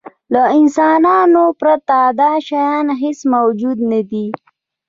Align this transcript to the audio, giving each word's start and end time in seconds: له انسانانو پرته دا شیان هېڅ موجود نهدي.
له 0.33 0.43
انسانانو 0.59 1.45
پرته 1.59 1.97
دا 2.21 2.31
شیان 2.47 2.85
هېڅ 3.01 3.19
موجود 3.33 3.77
نهدي. 3.91 4.27